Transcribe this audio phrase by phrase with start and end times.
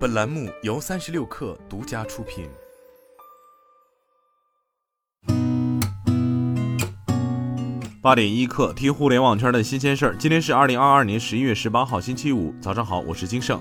[0.00, 2.48] 本栏目由三十六氪独家出品。
[8.00, 10.16] 八点一刻，听互联网圈的新鲜事儿。
[10.16, 13.60] 今天是二零二二年十一月十八号，星期五，早上好，我是金盛。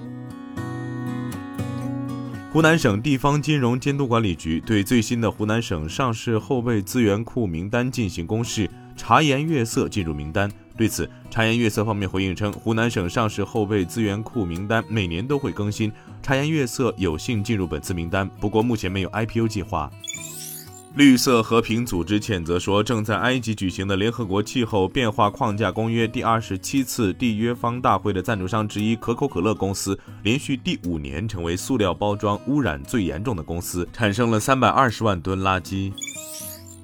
[2.53, 10.49] 湖南省地方金融监督管理局对最新的湖南省上市后备资源库名单进行公示，茶颜悦色进入名单。
[10.79, 15.91] 对此，茶颜悦色方面回应称，湖南省上市后备资源库名单每年都会更新，
[16.23, 19.91] 茶颜悦色有幸进入本次名单，不过目前没有 IPO 计划。
[20.95, 35.91] 绿色和平组织谴责说，正在埃及举行的联合国气候变化框架公约第二十七次缔约方大会的赞助商之一可口可乐公司，连续第五年成为塑料包装污染最严重的公司，产生了三百二十万吨垃圾。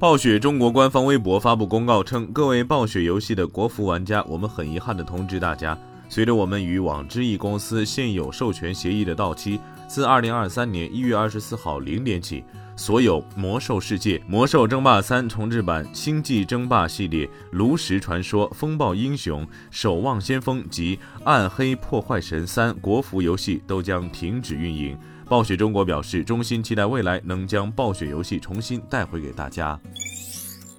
[0.06, 5.76] 暴雪中国官方微博发布公告称：“各位暴雪游戏的国服玩家，我们很遗憾地通知大家，
[6.10, 12.44] 随着我们与网之翼公司现有授权协议的到期，自二零二三年一月二十四号零点起。”
[12.78, 24.96] 所有《魔兽世界》《魔兽争霸三重置版》《星际争霸》系列、《炉石传说》《风暴英雄》《守望先锋》及《暗黑破坏神三》国服游戏都将停止运营。
[25.28, 29.80] 暴雪中国表示，衷心期待未来能将暴雪游戏重新带回给大家。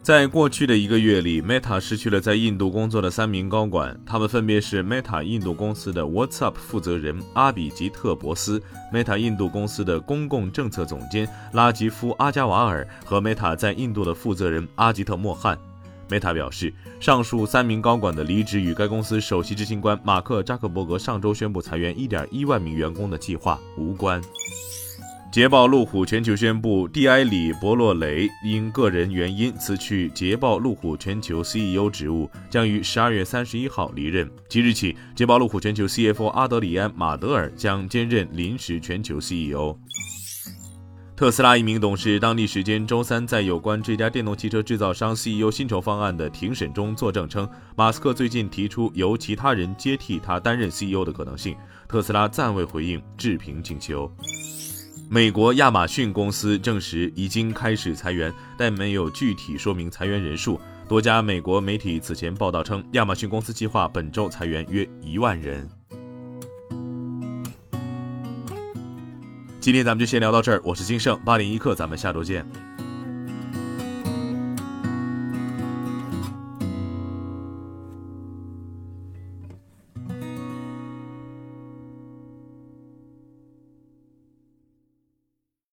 [0.03, 15.59] 在过去的一个月里，Meta 失去了在印度工作的三名高管，他们分别是 Meta 印度公司的 WhatsApp 负责人阿比吉特·博斯、Meta 印度公司的公共政策总监拉吉夫·阿加瓦尔和 Meta 在印度的负责人阿吉特·莫汉。
[16.09, 24.21] Meta 表示，上述三名高管的离职与该公司首席执行官马克·扎克伯格上周宣布裁员1.1万名员工的计划无关。
[25.33, 34.31] 捷豹路虎全球宣布，蒂埃里·博洛雷因个人原因辞去捷豹路虎全球 CEO 职务，将于十二月三十一号离任。
[34.49, 39.77] 即日起，捷豹路虎全球 CFO 阿德里安·马德尔将兼任临时全球 CEO。
[41.17, 51.57] 特斯拉一名董事当地时间周三在有关这家电动汽车制造商 CEO 薪酬方案的庭审中作证称，马斯克最近提出由其他人接替他担任 CEO 的可能性。
[51.89, 54.15] 特斯拉暂未回应置评请求。
[55.09, 60.61] 美国亚马逊公司证实已经开始裁员，但没有具体说明裁员人数。
[60.87, 65.67] 多家美国媒体此前报道称，亚马逊公司计划本周裁员约一万人。
[69.67, 72.47] 今天咱们就先聊到这儿，我是金盛八点一刻，咱们下周见。